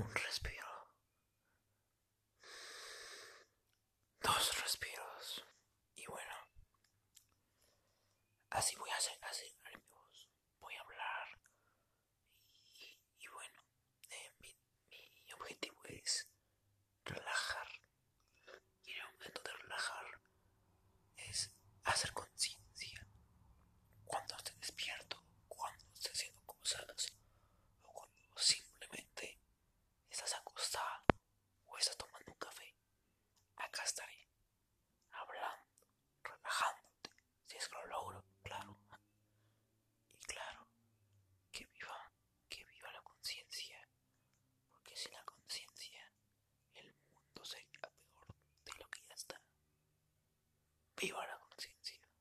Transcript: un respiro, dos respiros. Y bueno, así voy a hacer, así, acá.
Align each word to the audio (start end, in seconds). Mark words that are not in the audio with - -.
un 0.00 0.14
respiro, 0.14 0.66
dos 4.22 4.62
respiros. 4.62 5.44
Y 5.94 6.06
bueno, 6.06 6.34
así 8.50 8.76
voy 8.76 8.90
a 8.90 8.96
hacer, 8.96 9.18
así, 9.22 9.44
acá. 33.78 34.29